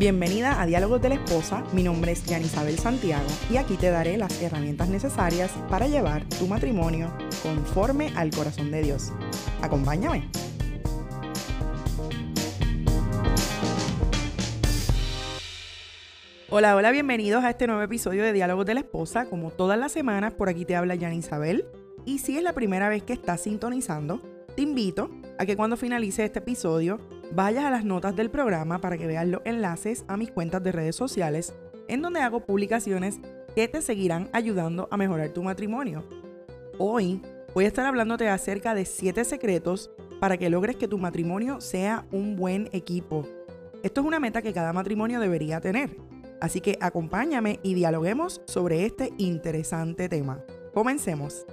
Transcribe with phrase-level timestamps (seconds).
[0.00, 4.16] Bienvenida a Diálogos de la Esposa, mi nombre es Isabel Santiago y aquí te daré
[4.16, 7.12] las herramientas necesarias para llevar tu matrimonio
[7.42, 9.12] conforme al corazón de Dios.
[9.60, 10.26] Acompáñame.
[16.48, 19.26] Hola, hola, bienvenidos a este nuevo episodio de Diálogos de la Esposa.
[19.26, 21.66] Como todas las semanas, por aquí te habla Jan Isabel.
[22.06, 24.22] Y si es la primera vez que estás sintonizando,
[24.56, 26.98] te invito a que cuando finalice este episodio
[27.32, 30.72] vayas a las notas del programa para que veas los enlaces a mis cuentas de
[30.72, 31.54] redes sociales
[31.88, 33.20] en donde hago publicaciones
[33.54, 36.04] que te seguirán ayudando a mejorar tu matrimonio.
[36.78, 37.20] Hoy
[37.54, 39.90] voy a estar hablándote acerca de 7 secretos
[40.20, 43.26] para que logres que tu matrimonio sea un buen equipo.
[43.82, 45.96] Esto es una meta que cada matrimonio debería tener.
[46.40, 50.42] Así que acompáñame y dialoguemos sobre este interesante tema.
[50.72, 51.44] Comencemos.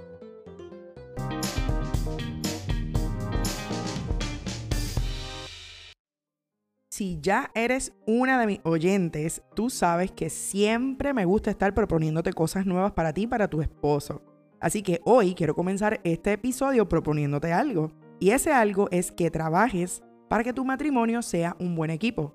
[6.98, 12.32] Si ya eres una de mis oyentes, tú sabes que siempre me gusta estar proponiéndote
[12.32, 14.20] cosas nuevas para ti y para tu esposo.
[14.58, 17.92] Así que hoy quiero comenzar este episodio proponiéndote algo.
[18.18, 22.34] Y ese algo es que trabajes para que tu matrimonio sea un buen equipo.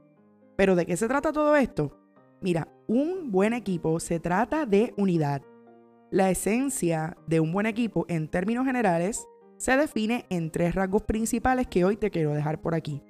[0.56, 2.00] ¿Pero de qué se trata todo esto?
[2.40, 5.42] Mira, un buen equipo se trata de unidad.
[6.10, 9.28] La esencia de un buen equipo en términos generales
[9.58, 13.04] se define en tres rasgos principales que hoy te quiero dejar por aquí.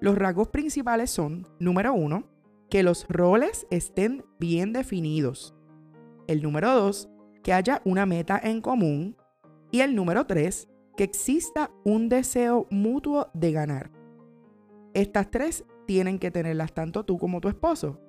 [0.00, 2.24] Los rasgos principales son, número uno,
[2.70, 5.54] que los roles estén bien definidos.
[6.26, 7.10] El número dos,
[7.42, 9.16] que haya una meta en común.
[9.70, 13.90] Y el número tres, que exista un deseo mutuo de ganar.
[14.94, 18.00] Estas tres tienen que tenerlas tanto tú como tu esposo.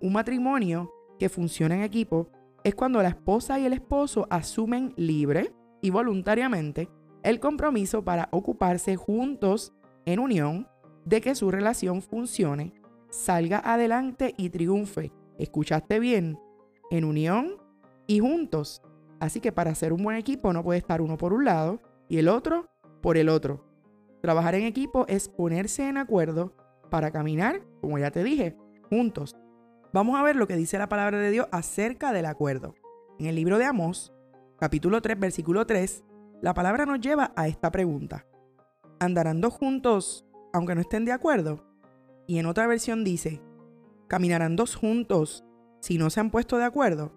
[0.00, 2.28] Un matrimonio que funciona en equipo
[2.64, 6.90] es cuando la esposa y el esposo asumen libre y voluntariamente
[7.22, 9.72] el compromiso para ocuparse juntos
[10.04, 10.68] en unión
[11.04, 12.72] de que su relación funcione,
[13.10, 15.12] salga adelante y triunfe.
[15.38, 16.38] ¿Escuchaste bien?
[16.90, 17.56] En unión
[18.06, 18.82] y juntos.
[19.20, 22.18] Así que para ser un buen equipo no puede estar uno por un lado y
[22.18, 22.68] el otro
[23.00, 23.64] por el otro.
[24.20, 26.52] Trabajar en equipo es ponerse en acuerdo
[26.90, 28.56] para caminar, como ya te dije,
[28.88, 29.36] juntos.
[29.92, 32.74] Vamos a ver lo que dice la palabra de Dios acerca del acuerdo.
[33.18, 34.12] En el libro de Amós,
[34.58, 36.04] capítulo 3, versículo 3,
[36.42, 38.26] la palabra nos lleva a esta pregunta.
[38.98, 41.64] ¿Andarán dos juntos aunque no estén de acuerdo?
[42.26, 43.40] Y en otra versión dice,
[44.08, 45.44] ¿caminarán dos juntos
[45.80, 47.12] si no se han puesto de acuerdo?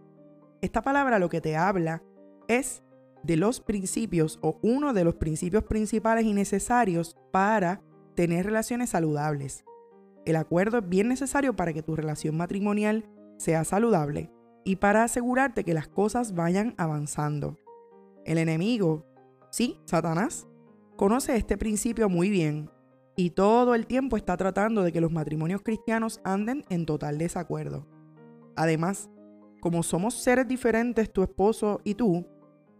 [0.61, 2.03] Esta palabra lo que te habla
[2.47, 2.83] es
[3.23, 7.81] de los principios o uno de los principios principales y necesarios para
[8.15, 9.65] tener relaciones saludables.
[10.25, 13.05] El acuerdo es bien necesario para que tu relación matrimonial
[13.37, 14.31] sea saludable
[14.63, 17.57] y para asegurarte que las cosas vayan avanzando.
[18.25, 19.05] El enemigo,
[19.51, 20.47] sí, Satanás,
[20.95, 22.69] conoce este principio muy bien
[23.15, 27.85] y todo el tiempo está tratando de que los matrimonios cristianos anden en total desacuerdo.
[28.55, 29.09] Además,
[29.61, 32.25] como somos seres diferentes tu esposo y tú,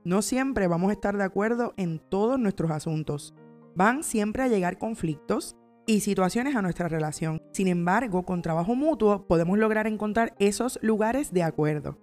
[0.04, 3.34] no siempre vamos a estar de acuerdo en todos nuestros asuntos.
[3.76, 5.56] Van siempre a llegar conflictos
[5.86, 7.42] y situaciones a nuestra relación.
[7.52, 11.98] Sin embargo, con trabajo mutuo podemos lograr encontrar esos lugares de acuerdo.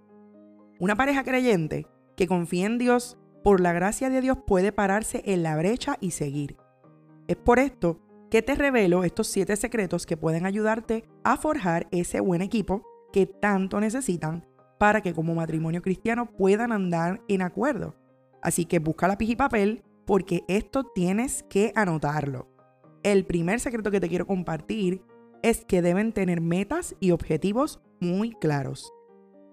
[0.78, 1.86] Una pareja creyente
[2.16, 6.12] que confía en Dios, por la gracia de Dios puede pararse en la brecha y
[6.12, 6.56] seguir.
[7.26, 12.20] Es por esto que te revelo estos siete secretos que pueden ayudarte a forjar ese
[12.20, 14.46] buen equipo que tanto necesitan
[14.78, 17.96] para que como matrimonio cristiano puedan andar en acuerdo.
[18.40, 22.48] Así que busca lápiz y papel porque esto tienes que anotarlo.
[23.02, 25.02] El primer secreto que te quiero compartir
[25.42, 28.92] es que deben tener metas y objetivos muy claros.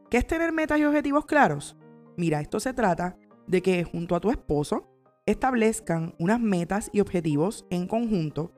[0.09, 1.75] ¿Qué es tener metas y objetivos claros?
[2.15, 3.17] Mira, esto se trata
[3.47, 4.87] de que junto a tu esposo
[5.25, 8.53] establezcan unas metas y objetivos en conjunto,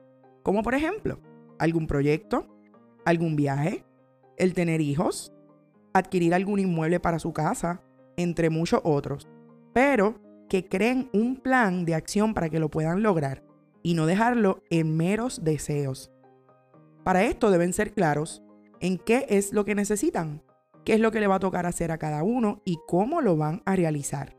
[0.50, 1.20] como por ejemplo
[1.60, 2.44] algún proyecto,
[3.04, 3.84] algún viaje,
[4.36, 5.32] el tener hijos,
[5.92, 7.82] adquirir algún inmueble para su casa,
[8.16, 9.28] entre muchos otros,
[9.72, 13.44] pero que creen un plan de acción para que lo puedan lograr
[13.84, 16.10] y no dejarlo en meros deseos.
[17.04, 18.42] Para esto deben ser claros
[18.80, 20.42] en qué es lo que necesitan,
[20.84, 23.36] qué es lo que le va a tocar hacer a cada uno y cómo lo
[23.36, 24.36] van a realizar.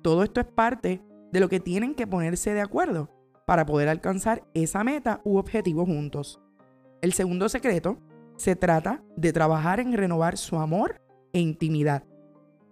[0.00, 3.10] Todo esto es parte de lo que tienen que ponerse de acuerdo
[3.46, 6.40] para poder alcanzar esa meta u objetivo juntos.
[7.00, 7.98] El segundo secreto
[8.36, 11.00] se trata de trabajar en renovar su amor
[11.32, 12.04] e intimidad.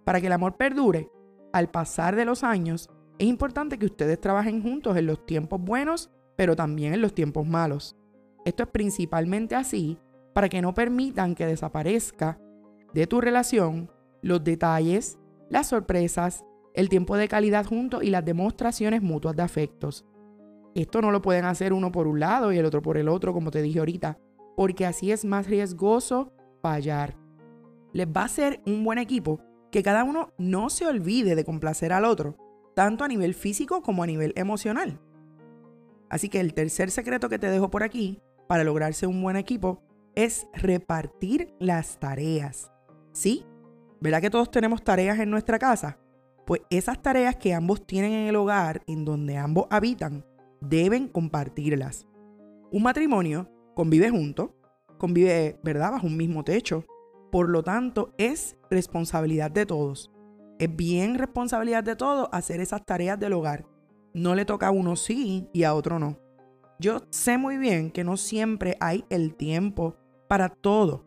[0.03, 1.09] Para que el amor perdure,
[1.53, 6.11] al pasar de los años, es importante que ustedes trabajen juntos en los tiempos buenos,
[6.35, 7.95] pero también en los tiempos malos.
[8.43, 9.97] Esto es principalmente así
[10.33, 12.37] para que no permitan que desaparezca
[12.93, 13.89] de tu relación
[14.21, 15.17] los detalles,
[15.49, 16.43] las sorpresas,
[16.73, 20.05] el tiempo de calidad juntos y las demostraciones mutuas de afectos.
[20.75, 23.33] Esto no lo pueden hacer uno por un lado y el otro por el otro,
[23.33, 24.19] como te dije ahorita.
[24.57, 26.31] porque así es más riesgoso
[26.61, 27.17] fallar.
[27.91, 31.91] Les va a ser un buen equipo que cada uno no se olvide de complacer
[31.91, 32.37] al otro,
[32.73, 35.01] tanto a nivel físico como a nivel emocional.
[36.09, 39.81] Así que el tercer secreto que te dejo por aquí para lograrse un buen equipo
[40.15, 42.71] es repartir las tareas.
[43.11, 43.45] ¿Sí?
[43.99, 45.97] ¿Verdad que todos tenemos tareas en nuestra casa?
[46.45, 50.23] Pues esas tareas que ambos tienen en el hogar, en donde ambos habitan,
[50.69, 52.07] deben compartirlas.
[52.71, 54.55] Un matrimonio convive junto,
[54.97, 56.85] convive, ¿verdad?, bajo un mismo techo.
[57.31, 60.11] Por lo tanto, es responsabilidad de todos.
[60.57, 63.65] Es bien responsabilidad de todos hacer esas tareas del hogar.
[64.13, 66.17] No le toca a uno sí y a otro no.
[66.79, 69.95] Yo sé muy bien que no siempre hay el tiempo
[70.27, 71.05] para todo,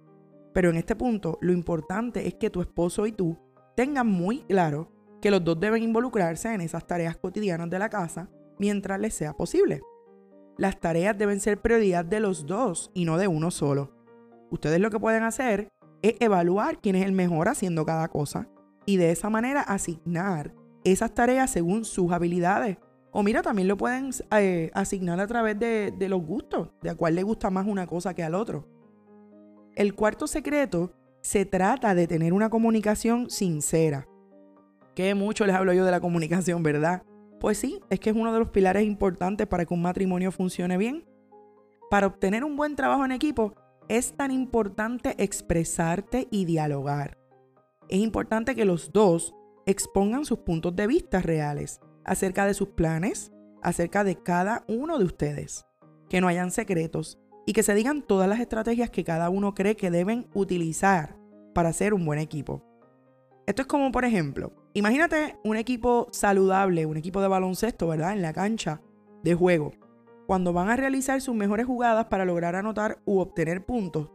[0.53, 3.39] pero en este punto lo importante es que tu esposo y tú
[3.77, 4.91] tengan muy claro
[5.21, 9.35] que los dos deben involucrarse en esas tareas cotidianas de la casa mientras les sea
[9.35, 9.81] posible.
[10.57, 13.93] Las tareas deben ser prioridad de los dos y no de uno solo.
[14.51, 15.69] Ustedes lo que pueden hacer
[16.03, 18.49] es evaluar quién es el mejor haciendo cada cosa
[18.87, 22.79] y de esa manera asignar esas tareas según sus habilidades.
[23.11, 27.15] O mira, también lo pueden eh, asignar a través de, los gustos, de a cuál
[27.15, 28.67] le gusta más una cosa que al otro.
[29.75, 34.07] El cuarto secreto se trata de tener una comunicación sincera.
[34.95, 37.03] Que mucho les hablo yo de la comunicación, ¿verdad?
[37.41, 40.77] Pues sí, es que es uno de los pilares importantes para que un matrimonio funcione
[40.77, 41.05] bien.
[41.91, 43.55] Para obtener un buen trabajo en equipo
[43.89, 47.17] es tan importante expresarte y dialogar.
[47.89, 49.35] Es importante que los dos
[49.67, 53.33] expongan sus puntos de vista reales acerca de sus planes,
[53.63, 55.65] acerca de cada uno de ustedes.
[56.11, 59.77] Que no hayan secretos y que se digan todas las estrategias que cada uno cree
[59.77, 61.17] que deben utilizar
[61.55, 62.63] para hacer un buen equipo.
[63.47, 68.13] Esto es como, por ejemplo, imagínate un equipo saludable, un equipo de baloncesto, ¿verdad?
[68.13, 68.81] En la cancha
[69.23, 69.73] de juego.
[70.27, 74.11] Cuando van a realizar sus mejores jugadas para lograr anotar u obtener puntos,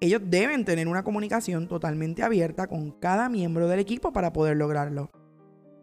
[0.00, 5.10] ellos deben tener una comunicación totalmente abierta con cada miembro del equipo para poder lograrlo.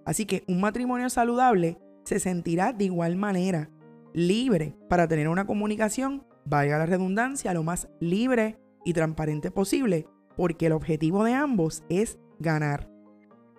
[0.05, 3.69] Así que un matrimonio saludable se sentirá de igual manera
[4.13, 10.67] libre para tener una comunicación, valga la redundancia, lo más libre y transparente posible, porque
[10.67, 12.96] el objetivo de ambos es ganar.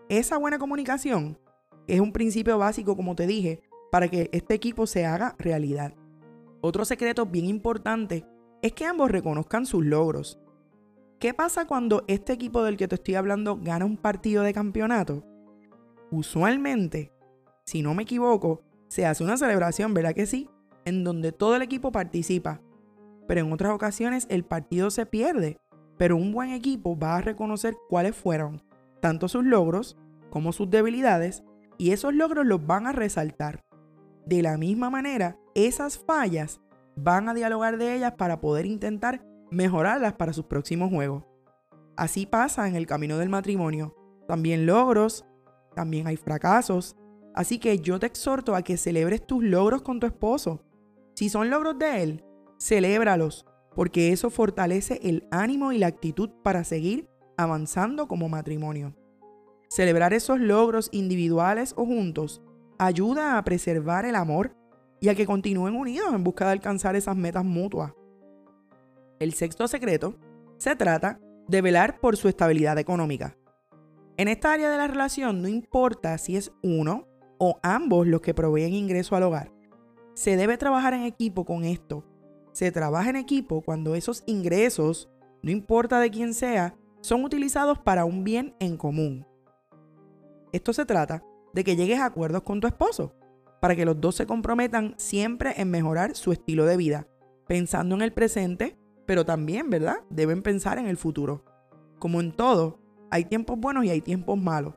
[0.09, 1.39] Esa buena comunicación
[1.87, 3.61] es un principio básico, como te dije,
[3.93, 5.93] para que este equipo se haga realidad.
[6.63, 8.25] Otro secreto bien importante
[8.63, 10.41] es que ambos reconozcan sus logros.
[11.19, 15.25] ¿Qué pasa cuando este equipo del que te estoy hablando gana un partido de campeonato?
[16.11, 17.13] Usualmente,
[17.67, 20.49] si no me equivoco, se hace una celebración, ¿verdad que sí?
[20.87, 22.63] En donde todo el equipo participa.
[23.27, 25.59] Pero en otras ocasiones el partido se pierde.
[25.99, 28.63] Pero un buen equipo va a reconocer cuáles fueron
[29.01, 29.97] tanto sus logros
[30.31, 31.43] como sus debilidades
[31.79, 33.61] y esos logros los van a resaltar.
[34.27, 36.61] De la misma manera, esas fallas
[36.97, 41.25] van a dialogar de ellas para poder intentar mejorarlas para sus próximos juegos.
[41.97, 43.95] Así pasa en el camino del matrimonio.
[44.27, 45.25] También logros,
[45.75, 46.97] también hay fracasos.
[47.35, 50.65] Así que yo te exhorto a que celebres tus logros con tu esposo.
[51.15, 52.25] Si son logros de él,
[52.61, 58.95] celébralos, porque eso fortalece el ánimo y la actitud para seguir avanzando como matrimonio.
[59.71, 62.43] Celebrar esos logros individuales o juntos
[62.79, 64.55] ayuda a preservar el amor
[65.01, 67.93] y a que continúen unidos en busca de alcanzar esas metas mutuas.
[69.19, 70.17] El sexto secreto
[70.59, 73.37] se trata de velar por su estabilidad económica.
[74.17, 77.07] En esta área de la relación no importa si es uno
[77.39, 79.53] o ambos los que proveen ingreso al hogar.
[80.15, 82.05] Se debe trabajar en equipo con esto.
[82.53, 85.09] Se trabaja en equipo cuando esos ingresos,
[85.43, 89.27] no importa de quién sea, son utilizados para un bien en común.
[90.53, 93.15] Esto se trata de que llegues a acuerdos con tu esposo,
[93.61, 97.07] para que los dos se comprometan siempre en mejorar su estilo de vida,
[97.47, 98.77] pensando en el presente,
[99.07, 99.97] pero también, ¿verdad?
[100.11, 101.45] Deben pensar en el futuro.
[101.99, 104.75] Como en todo, hay tiempos buenos y hay tiempos malos.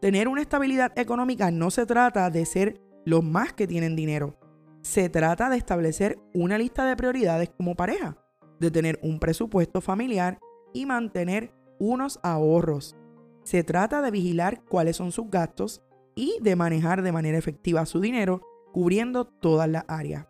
[0.00, 4.38] Tener una estabilidad económica no se trata de ser los más que tienen dinero.
[4.82, 8.16] Se trata de establecer una lista de prioridades como pareja,
[8.60, 10.38] de tener un presupuesto familiar
[10.72, 12.96] y mantener unos ahorros.
[13.42, 15.82] Se trata de vigilar cuáles son sus gastos
[16.14, 18.42] y de manejar de manera efectiva su dinero
[18.72, 20.26] cubriendo todas las áreas.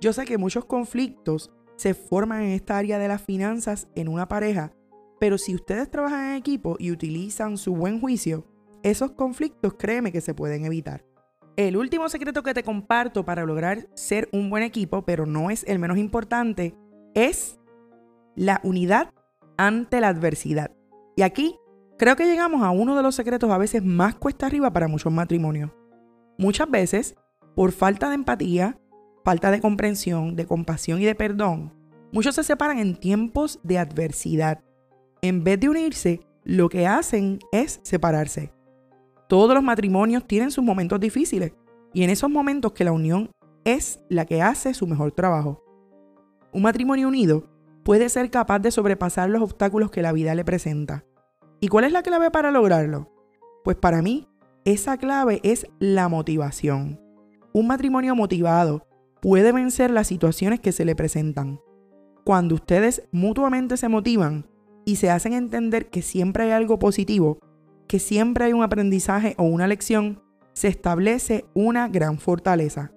[0.00, 4.28] Yo sé que muchos conflictos se forman en esta área de las finanzas en una
[4.28, 4.72] pareja,
[5.18, 8.46] pero si ustedes trabajan en equipo y utilizan su buen juicio,
[8.82, 11.04] esos conflictos créeme que se pueden evitar.
[11.56, 15.64] El último secreto que te comparto para lograr ser un buen equipo, pero no es
[15.64, 16.76] el menos importante,
[17.14, 17.58] es
[18.36, 19.12] la unidad
[19.58, 20.70] ante la adversidad.
[21.16, 21.56] Y aquí
[21.98, 25.12] creo que llegamos a uno de los secretos a veces más cuesta arriba para muchos
[25.12, 25.70] matrimonios.
[26.38, 27.16] Muchas veces,
[27.54, 28.80] por falta de empatía,
[29.24, 31.76] falta de comprensión, de compasión y de perdón,
[32.10, 34.62] Muchos se separan en tiempos de adversidad.
[35.20, 38.52] En vez de unirse, lo que hacen es separarse.
[39.28, 41.52] Todos los matrimonios tienen sus momentos difíciles
[41.92, 43.30] y en esos momentos que la unión
[43.64, 45.62] es la que hace su mejor trabajo.
[46.50, 47.44] Un matrimonio unido
[47.88, 51.06] puede ser capaz de sobrepasar los obstáculos que la vida le presenta.
[51.58, 53.10] ¿Y cuál es la clave para lograrlo?
[53.64, 54.28] Pues para mí,
[54.66, 57.00] esa clave es la motivación.
[57.54, 58.86] Un matrimonio motivado
[59.22, 61.62] puede vencer las situaciones que se le presentan.
[62.24, 64.44] Cuando ustedes mutuamente se motivan
[64.84, 67.38] y se hacen entender que siempre hay algo positivo,
[67.86, 72.92] que siempre hay un aprendizaje o una lección, se establece una gran fortaleza.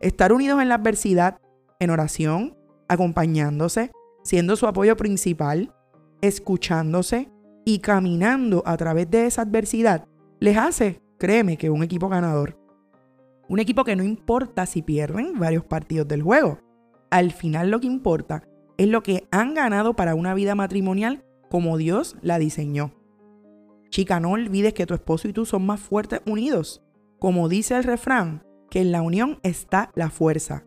[0.00, 1.36] Estar unidos en la adversidad,
[1.78, 2.56] en oración,
[2.88, 3.90] acompañándose,
[4.22, 5.74] siendo su apoyo principal,
[6.20, 7.30] escuchándose
[7.64, 10.06] y caminando a través de esa adversidad,
[10.38, 12.58] les hace, créeme, que un equipo ganador.
[13.48, 16.58] Un equipo que no importa si pierden varios partidos del juego.
[17.10, 18.44] Al final lo que importa
[18.78, 22.92] es lo que han ganado para una vida matrimonial como Dios la diseñó.
[23.90, 26.82] Chica, no olvides que tu esposo y tú son más fuertes unidos.
[27.18, 30.64] Como dice el refrán, que en la unión está la fuerza.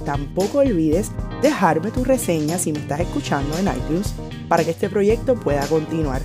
[0.03, 1.09] Tampoco olvides
[1.41, 4.13] dejarme tu reseña si me estás escuchando en iTunes
[4.49, 6.21] para que este proyecto pueda continuar.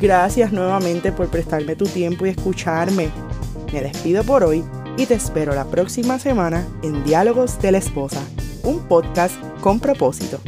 [0.00, 3.10] Gracias nuevamente por prestarme tu tiempo y escucharme.
[3.72, 4.64] Me despido por hoy
[4.96, 8.22] y te espero la próxima semana en Diálogos de la Esposa,
[8.62, 10.40] un podcast con propósito.